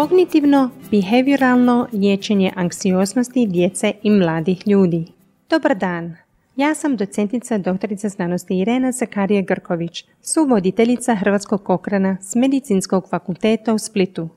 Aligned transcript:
Kognitivno 0.00 0.70
behavioralno 0.90 1.88
liječenje 1.92 2.52
anksioznosti 2.56 3.46
djece 3.46 3.92
i 4.02 4.10
mladih 4.10 4.68
ljudi. 4.68 5.06
Dobar 5.50 5.76
dan. 5.76 6.16
Ja 6.56 6.74
sam 6.74 6.96
docentica 6.96 7.58
doktorica 7.58 8.08
znanosti 8.08 8.58
Irena 8.58 8.92
Zakarije 8.92 9.42
Grković, 9.42 10.04
suvoditeljica 10.22 11.14
Hrvatskog 11.14 11.62
Kokrana 11.62 12.16
s 12.20 12.34
Medicinskog 12.34 13.08
fakulteta 13.10 13.74
u 13.74 13.78
Splitu. 13.78 14.28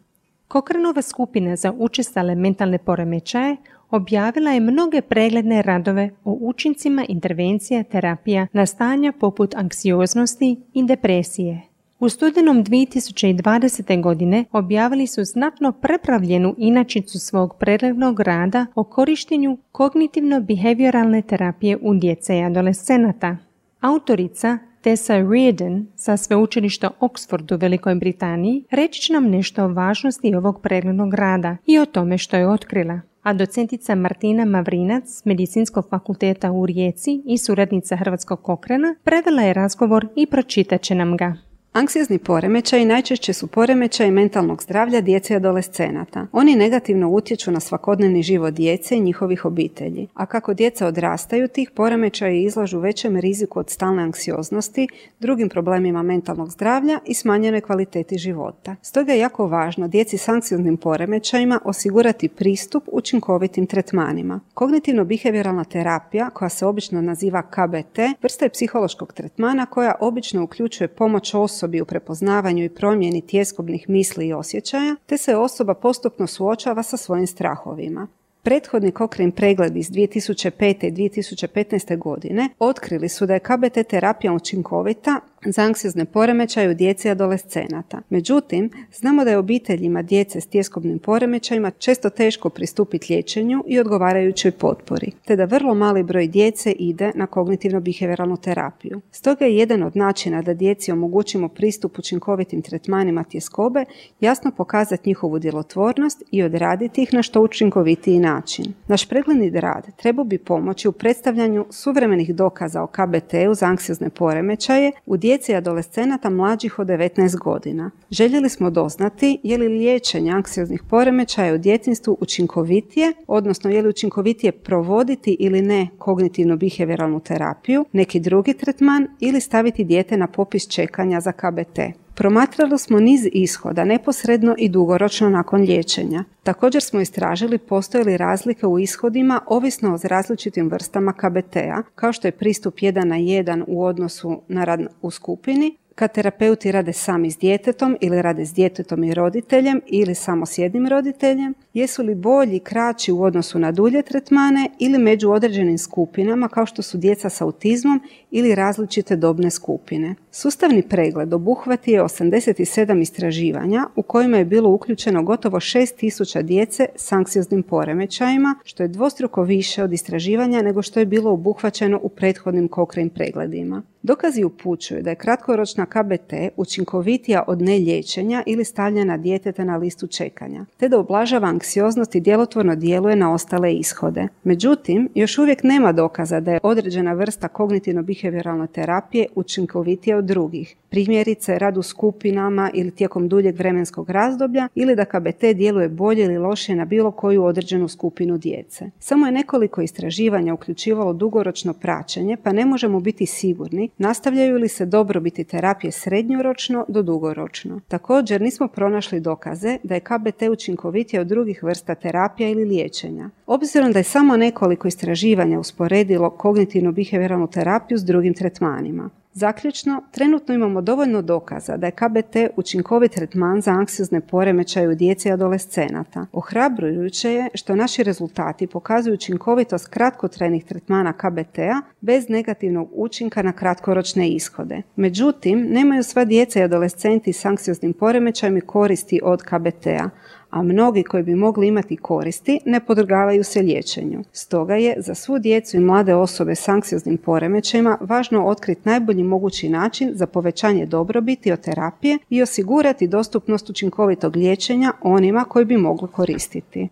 Kokranova 0.47 1.01
skupina 1.01 1.55
za 1.55 1.73
učestale 1.77 2.35
mentalne 2.35 2.77
poremećaje 2.77 3.57
objavila 3.89 4.51
je 4.51 4.59
mnoge 4.59 5.01
pregledne 5.01 5.61
radove 5.61 6.09
o 6.23 6.37
učincima 6.41 7.05
intervencija 7.09 7.83
terapija 7.83 8.47
na 8.53 8.65
stanja 8.65 9.11
poput 9.19 9.55
anksioznosti 9.55 10.61
i 10.73 10.85
depresije. 10.85 11.72
U 12.03 12.09
studenom 12.09 12.63
2020. 12.63 14.01
godine 14.01 14.45
objavili 14.51 15.07
su 15.07 15.23
znatno 15.23 15.71
prepravljenu 15.71 16.55
inačicu 16.57 17.19
svog 17.19 17.55
preglednog 17.59 18.19
rada 18.19 18.65
o 18.75 18.83
korištenju 18.83 19.57
kognitivno-behavioralne 19.71 21.21
terapije 21.21 21.77
u 21.81 21.93
djece 21.93 22.37
i 22.37 22.43
adolescenata. 22.43 23.37
Autorica 23.79 24.57
Tessa 24.81 25.13
Reardon 25.13 25.87
sa 25.95 26.17
sveučilišta 26.17 26.89
Oxford 26.99 27.55
u 27.55 27.57
Velikoj 27.57 27.95
Britaniji 27.95 28.63
reći 28.71 29.01
će 29.01 29.13
nam 29.13 29.29
nešto 29.29 29.63
o 29.63 29.73
važnosti 29.73 30.35
ovog 30.35 30.61
preglednog 30.61 31.13
rada 31.13 31.57
i 31.65 31.79
o 31.79 31.85
tome 31.85 32.17
što 32.17 32.37
je 32.37 32.49
otkrila 32.49 32.99
a 33.21 33.33
docentica 33.33 33.95
Martina 33.95 34.45
Mavrinac 34.45 35.03
s 35.07 35.25
Medicinskog 35.25 35.89
fakulteta 35.89 36.51
u 36.51 36.65
Rijeci 36.65 37.21
i 37.25 37.37
suradnica 37.37 37.95
Hrvatskog 37.95 38.41
kokrena 38.41 38.95
prevela 39.03 39.41
je 39.41 39.53
razgovor 39.53 40.07
i 40.15 40.25
pročitat 40.25 40.81
će 40.81 40.95
nam 40.95 41.17
ga. 41.17 41.52
Anksiozni 41.73 42.19
poremećaji 42.19 42.85
najčešće 42.85 43.33
su 43.33 43.47
poremećaji 43.47 44.11
mentalnog 44.11 44.63
zdravlja 44.63 45.01
djece 45.01 45.33
i 45.33 45.37
adolescenata. 45.37 46.27
Oni 46.31 46.55
negativno 46.55 47.09
utječu 47.09 47.51
na 47.51 47.59
svakodnevni 47.59 48.23
život 48.23 48.53
djece 48.53 48.95
i 48.97 48.99
njihovih 48.99 49.45
obitelji. 49.45 50.07
A 50.13 50.25
kako 50.25 50.53
djeca 50.53 50.87
odrastaju, 50.87 51.47
tih 51.47 51.71
poremećaji 51.71 52.43
izlažu 52.43 52.79
većem 52.79 53.17
riziku 53.17 53.59
od 53.59 53.69
stalne 53.69 54.03
anksioznosti, 54.03 54.87
drugim 55.19 55.49
problemima 55.49 56.03
mentalnog 56.03 56.51
zdravlja 56.51 56.99
i 57.05 57.13
smanjenoj 57.13 57.61
kvaliteti 57.61 58.17
života. 58.17 58.75
Stoga 58.81 59.11
je 59.13 59.19
jako 59.19 59.47
važno 59.47 59.87
djeci 59.87 60.17
s 60.17 60.27
anksioznim 60.27 60.77
poremećajima 60.77 61.59
osigurati 61.65 62.29
pristup 62.29 62.83
učinkovitim 62.91 63.67
tretmanima. 63.67 64.39
Kognitivno-behavioralna 64.53 65.65
terapija, 65.65 66.29
koja 66.29 66.49
se 66.49 66.65
obično 66.65 67.01
naziva 67.01 67.41
KBT, 67.41 67.99
vrsta 68.21 68.45
je 68.45 68.49
psihološkog 68.49 69.13
tretmana 69.13 69.65
koja 69.65 69.95
obično 69.99 70.43
uključuje 70.43 70.87
pomoć 70.87 71.33
osobi 71.33 71.62
osobi 71.63 71.81
u 71.81 71.85
prepoznavanju 71.85 72.63
i 72.63 72.69
promjeni 72.69 73.21
tjeskobnih 73.21 73.89
misli 73.89 74.27
i 74.27 74.33
osjećaja, 74.33 74.95
te 75.05 75.17
se 75.17 75.35
osoba 75.35 75.73
postupno 75.73 76.27
suočava 76.27 76.83
sa 76.83 76.97
svojim 76.97 77.27
strahovima. 77.27 78.07
Prethodni 78.41 78.91
Cochrane 78.91 79.31
pregled 79.31 79.77
iz 79.77 79.89
2005. 79.89 80.87
i 80.87 80.91
2015. 80.91 81.97
godine 81.97 82.49
otkrili 82.59 83.09
su 83.09 83.25
da 83.25 83.33
je 83.33 83.39
KBT 83.39 83.87
terapija 83.89 84.33
učinkovita 84.33 85.19
za 85.45 85.61
anksiozne 85.61 86.05
poremećaje 86.05 86.69
u 86.69 86.73
djeci 86.73 87.07
i 87.07 87.11
adolescenata. 87.11 88.01
Međutim, 88.09 88.69
znamo 88.93 89.23
da 89.23 89.29
je 89.29 89.37
obiteljima 89.37 90.01
djece 90.01 90.41
s 90.41 90.47
tjeskobnim 90.47 90.99
poremećajima 90.99 91.71
često 91.71 92.09
teško 92.09 92.49
pristupiti 92.49 93.13
liječenju 93.13 93.63
i 93.67 93.79
odgovarajućoj 93.79 94.51
potpori, 94.51 95.11
te 95.25 95.35
da 95.35 95.45
vrlo 95.45 95.73
mali 95.73 96.03
broj 96.03 96.27
djece 96.27 96.71
ide 96.71 97.11
na 97.15 97.27
kognitivno-behavioralnu 97.27 98.41
terapiju. 98.41 99.01
Stoga 99.11 99.45
je 99.45 99.57
jedan 99.57 99.83
od 99.83 99.95
načina 99.95 100.41
da 100.41 100.53
djeci 100.53 100.91
omogućimo 100.91 101.47
pristup 101.47 101.99
učinkovitim 101.99 102.61
tretmanima 102.61 103.23
tjeskobe 103.23 103.85
jasno 104.19 104.51
pokazati 104.51 105.09
njihovu 105.09 105.39
djelotvornost 105.39 106.23
i 106.31 106.43
odraditi 106.43 107.03
ih 107.03 107.13
na 107.13 107.23
što 107.23 107.41
učinkovitiji 107.41 108.19
način. 108.19 108.73
Naš 108.87 109.09
pregledni 109.09 109.49
rad 109.59 109.95
trebao 109.95 110.25
bi 110.25 110.37
pomoći 110.37 110.87
u 110.87 110.91
predstavljanju 110.91 111.65
suvremenih 111.69 112.35
dokaza 112.35 112.81
o 112.81 112.87
KBT-u 112.87 113.53
za 113.53 113.65
anksiozne 113.65 114.09
poremećaje 114.09 114.91
u 115.05 115.17
djeci 115.17 115.32
i 115.49 115.55
adolescenata 115.55 116.29
mlađih 116.29 116.79
od 116.79 116.87
19 116.87 117.37
godina. 117.37 117.91
Željeli 118.11 118.49
smo 118.49 118.69
doznati 118.69 119.39
je 119.43 119.57
li 119.57 119.67
liječenje 119.67 120.31
anksioznih 120.31 120.83
poremećaja 120.89 121.53
u 121.53 121.57
djetinstvu 121.57 122.17
učinkovitije, 122.19 123.13
odnosno 123.27 123.69
je 123.69 123.81
li 123.81 123.89
učinkovitije 123.89 124.51
provoditi 124.51 125.37
ili 125.39 125.61
ne 125.61 125.87
kognitivno-behavioralnu 125.97 127.23
terapiju, 127.23 127.85
neki 127.91 128.19
drugi 128.19 128.53
tretman 128.53 129.07
ili 129.19 129.41
staviti 129.41 129.83
dijete 129.83 130.17
na 130.17 130.27
popis 130.27 130.67
čekanja 130.67 131.19
za 131.19 131.31
KBT. 131.31 132.02
Promatrali 132.15 132.79
smo 132.79 132.99
niz 132.99 133.27
ishoda 133.31 133.83
neposredno 133.83 134.55
i 134.57 134.69
dugoročno 134.69 135.29
nakon 135.29 135.61
liječenja. 135.61 136.23
Također 136.43 136.83
smo 136.83 137.01
istražili 137.01 137.57
postoje 137.57 138.03
li 138.03 138.17
razlike 138.17 138.67
u 138.67 138.79
ishodima 138.79 139.41
ovisno 139.47 139.93
o 139.93 139.99
različitim 140.03 140.69
vrstama 140.69 141.13
KBT-a, 141.13 141.83
kao 141.95 142.13
što 142.13 142.27
je 142.27 142.31
pristup 142.31 142.75
1 142.75 143.03
na 143.03 143.15
1 143.15 143.63
u 143.67 143.83
odnosu 143.83 144.41
na 144.47 144.63
rad 144.63 144.87
u 145.01 145.11
skupini, 145.11 145.77
kad 145.95 146.13
terapeuti 146.13 146.71
rade 146.71 146.93
sami 146.93 147.31
s 147.31 147.37
djetetom 147.37 147.97
ili 148.01 148.21
rade 148.21 148.45
s 148.45 148.53
djetetom 148.53 149.03
i 149.03 149.13
roditeljem 149.13 149.81
ili 149.87 150.15
samo 150.15 150.45
s 150.45 150.57
jednim 150.57 150.87
roditeljem, 150.87 151.53
jesu 151.73 152.03
li 152.03 152.15
bolji, 152.15 152.59
kraći 152.59 153.11
u 153.11 153.23
odnosu 153.23 153.59
na 153.59 153.71
dulje 153.71 154.01
tretmane 154.01 154.69
ili 154.79 154.97
među 154.97 155.31
određenim 155.31 155.77
skupinama 155.77 156.47
kao 156.47 156.65
što 156.65 156.81
su 156.81 156.97
djeca 156.97 157.29
s 157.29 157.41
autizmom 157.41 158.01
ili 158.31 158.55
različite 158.55 159.15
dobne 159.15 159.51
skupine. 159.51 160.15
Sustavni 160.31 160.81
pregled 160.81 161.33
obuhvatio 161.33 161.93
je 161.93 162.03
87 162.03 163.01
istraživanja 163.01 163.87
u 163.95 164.01
kojima 164.01 164.37
je 164.37 164.45
bilo 164.45 164.69
uključeno 164.69 165.23
gotovo 165.23 165.59
6000 165.59 166.41
djece 166.41 166.85
s 166.95 167.11
anksioznim 167.11 167.63
poremećajima, 167.63 168.55
što 168.63 168.83
je 168.83 168.87
dvostruko 168.87 169.43
više 169.43 169.83
od 169.83 169.93
istraživanja 169.93 170.61
nego 170.61 170.81
što 170.81 170.99
je 170.99 171.05
bilo 171.05 171.31
obuhvaćeno 171.31 171.99
u 172.03 172.09
prethodnim 172.09 172.69
Cochrane 172.75 173.09
pregledima. 173.09 173.92
Dokazi 174.05 174.43
upućuju 174.43 175.01
da 175.01 175.09
je 175.09 175.15
kratkoročna 175.15 175.85
KBT 175.85 176.33
učinkovitija 176.57 177.43
od 177.47 177.61
nelječenja 177.61 178.43
ili 178.45 178.65
stavljanja 178.65 179.17
djeteta 179.17 179.63
na 179.63 179.77
listu 179.77 180.07
čekanja, 180.07 180.65
te 180.77 180.89
da 180.89 180.99
ublažava 180.99 181.47
anksioznost 181.47 182.15
i 182.15 182.19
djelotvorno 182.19 182.75
djeluje 182.75 183.15
na 183.15 183.33
ostale 183.33 183.73
ishode. 183.73 184.27
Međutim, 184.43 185.09
još 185.15 185.37
uvijek 185.37 185.63
nema 185.63 185.91
dokaza 185.91 186.39
da 186.39 186.51
je 186.51 186.59
određena 186.63 187.13
vrsta 187.13 187.47
kognitivno-behavioralne 187.47 188.67
terapije 188.67 189.25
učinkovitija 189.35 190.17
od 190.17 190.25
drugih. 190.25 190.75
Primjerice, 190.89 191.59
rad 191.59 191.77
u 191.77 191.81
skupinama 191.81 192.71
ili 192.73 192.91
tijekom 192.91 193.27
duljeg 193.29 193.55
vremenskog 193.55 194.09
razdoblja 194.09 194.67
ili 194.75 194.95
da 194.95 195.05
KBT 195.05 195.43
djeluje 195.55 195.89
bolje 195.89 196.23
ili 196.23 196.37
lošije 196.37 196.75
na 196.75 196.85
bilo 196.85 197.11
koju 197.11 197.43
određenu 197.43 197.87
skupinu 197.87 198.37
djece. 198.37 198.89
Samo 198.99 199.25
je 199.25 199.31
nekoliko 199.31 199.81
istraživanja 199.81 200.53
uključivalo 200.53 201.13
dugoročno 201.13 201.73
praćenje, 201.73 202.37
pa 202.43 202.51
ne 202.51 202.65
možemo 202.65 202.99
biti 202.99 203.25
sigurni 203.25 203.89
nastavljaju 203.97 204.57
li 204.57 204.67
se 204.67 204.85
dobrobiti 204.85 205.43
terapije 205.43 205.91
srednjoročno 205.91 206.85
do 206.87 207.01
dugoročno. 207.01 207.79
Također 207.87 208.41
nismo 208.41 208.67
pronašli 208.67 209.19
dokaze 209.19 209.77
da 209.83 209.93
je 209.95 209.99
KBT 209.99 210.41
učinkovitija 210.51 211.21
od 211.21 211.27
drugih 211.27 211.63
vrsta 211.63 211.95
terapija 211.95 212.49
ili 212.49 212.65
liječenja. 212.65 213.29
Obzirom 213.45 213.91
da 213.91 213.99
je 213.99 214.03
samo 214.03 214.37
nekoliko 214.37 214.87
istraživanja 214.87 215.59
usporedilo 215.59 216.29
kognitivno-behavioralnu 216.29 217.51
terapiju 217.51 217.97
s 217.97 218.03
drugim 218.03 218.33
tretmanima. 218.33 219.09
Zaključno, 219.35 220.03
trenutno 220.11 220.55
imamo 220.55 220.81
dovoljno 220.81 221.21
dokaza 221.21 221.77
da 221.77 221.87
je 221.87 221.91
KBT 221.91 222.35
učinkovit 222.55 223.11
tretman 223.11 223.61
za 223.61 223.71
anksiozne 223.71 224.21
poremećaje 224.21 224.89
u 224.89 224.95
djeci 224.95 225.29
i 225.29 225.31
adolescenata. 225.31 226.25
Ohrabrujuće 226.31 227.33
je 227.33 227.49
što 227.53 227.75
naši 227.75 228.03
rezultati 228.03 228.67
pokazuju 228.67 229.13
učinkovitost 229.13 229.87
kratkotrajnih 229.87 230.65
tretmana 230.65 231.13
KBT-a 231.13 231.81
bez 232.01 232.29
negativnog 232.29 232.89
učinka 232.93 233.41
na 233.41 233.51
kratkoročne 233.51 234.29
ishode. 234.29 234.81
Međutim, 234.95 235.67
nemaju 235.69 236.03
sva 236.03 236.25
djeca 236.25 236.59
i 236.59 236.63
adolescenti 236.63 237.33
s 237.33 237.45
anksioznim 237.45 237.93
poremećajima 237.93 238.61
koristi 238.61 239.19
od 239.23 239.43
KBT-a, 239.43 240.09
a 240.53 240.63
mnogi 240.63 241.03
koji 241.03 241.23
bi 241.23 241.35
mogli 241.35 241.67
imati 241.67 241.97
koristi 241.97 242.59
ne 242.65 242.79
podrgavaju 242.79 243.43
se 243.43 243.61
liječenju. 243.61 244.23
Stoga 244.31 244.75
je 244.75 244.95
za 244.97 245.15
svu 245.15 245.39
djecu 245.39 245.77
i 245.77 245.79
mlade 245.79 246.15
osobe 246.15 246.55
s 246.55 246.67
anksioznim 246.67 247.17
poremećajima 247.17 247.97
važno 248.01 248.45
otkriti 248.45 248.81
najbolji 248.85 249.23
mogući 249.23 249.69
način 249.69 250.11
za 250.13 250.27
povećanje 250.27 250.85
dobrobiti 250.85 251.51
od 251.51 251.61
terapije 251.61 252.17
i 252.29 252.41
osigurati 252.41 253.07
dostupnost 253.07 253.69
učinkovitog 253.69 254.35
liječenja 254.35 254.93
onima 255.01 255.43
koji 255.43 255.65
bi 255.65 255.77
mogli 255.77 256.07
koristiti. 256.07 256.89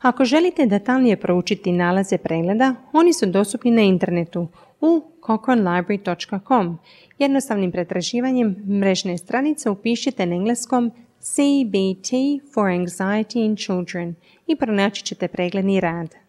Ako 0.00 0.24
želite 0.24 0.66
detaljnije 0.66 1.16
proučiti 1.16 1.72
nalaze 1.72 2.18
pregleda, 2.18 2.74
oni 2.92 3.12
su 3.12 3.26
dostupni 3.26 3.70
na 3.70 3.82
internetu 3.82 4.48
u 4.80 5.02
cochranelibrary.com. 5.26 6.78
Jednostavnim 7.18 7.72
pretraživanjem 7.72 8.56
mrežne 8.68 9.18
stranice 9.18 9.70
upišite 9.70 10.26
na 10.26 10.34
engleskom 10.34 10.92
CBT 11.22 12.40
for 12.52 12.68
Anxiety 12.68 13.44
in 13.44 13.56
Children 13.56 14.14
i 14.46 14.56
pronaći 14.56 15.02
ćete 15.04 15.28
pregledni 15.28 15.80
rad. 15.80 16.21